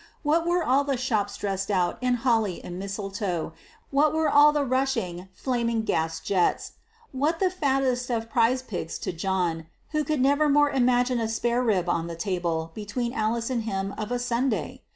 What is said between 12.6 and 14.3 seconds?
between Alice and him of a